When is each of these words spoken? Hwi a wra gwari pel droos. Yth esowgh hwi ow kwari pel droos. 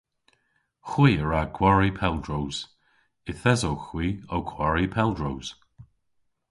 Hwi 0.89 1.11
a 1.23 1.23
wra 1.25 1.41
gwari 1.57 1.89
pel 1.99 2.15
droos. 2.25 2.57
Yth 3.29 3.47
esowgh 3.53 3.85
hwi 3.89 4.07
ow 4.35 4.43
kwari 4.49 4.85
pel 4.93 5.11
droos. 5.17 5.47